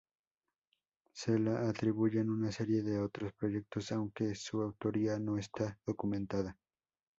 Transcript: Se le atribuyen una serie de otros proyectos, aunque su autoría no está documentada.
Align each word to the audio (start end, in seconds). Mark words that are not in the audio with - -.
Se 1.13 1.37
le 1.37 1.55
atribuyen 1.55 2.31
una 2.31 2.51
serie 2.51 2.81
de 2.81 2.97
otros 2.99 3.33
proyectos, 3.33 3.91
aunque 3.91 4.33
su 4.33 4.59
autoría 4.63 5.19
no 5.19 5.37
está 5.37 5.77
documentada. 5.85 6.57